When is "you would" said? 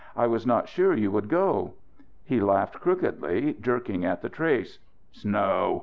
0.95-1.29